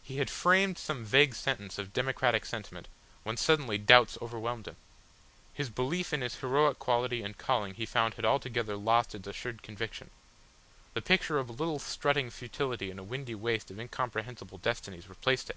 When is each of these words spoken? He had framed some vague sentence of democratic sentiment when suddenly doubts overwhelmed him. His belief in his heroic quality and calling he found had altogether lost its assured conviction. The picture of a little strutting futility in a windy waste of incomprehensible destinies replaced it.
He 0.00 0.18
had 0.18 0.30
framed 0.30 0.78
some 0.78 1.04
vague 1.04 1.34
sentence 1.34 1.76
of 1.76 1.92
democratic 1.92 2.46
sentiment 2.46 2.86
when 3.24 3.36
suddenly 3.36 3.78
doubts 3.78 4.16
overwhelmed 4.22 4.68
him. 4.68 4.76
His 5.52 5.70
belief 5.70 6.12
in 6.12 6.20
his 6.20 6.36
heroic 6.36 6.78
quality 6.78 7.20
and 7.24 7.36
calling 7.36 7.74
he 7.74 7.84
found 7.84 8.14
had 8.14 8.24
altogether 8.24 8.76
lost 8.76 9.12
its 9.16 9.26
assured 9.26 9.64
conviction. 9.64 10.10
The 10.94 11.02
picture 11.02 11.38
of 11.40 11.48
a 11.48 11.52
little 11.52 11.80
strutting 11.80 12.30
futility 12.30 12.92
in 12.92 12.98
a 13.00 13.02
windy 13.02 13.34
waste 13.34 13.72
of 13.72 13.80
incomprehensible 13.80 14.58
destinies 14.58 15.08
replaced 15.08 15.50
it. 15.50 15.56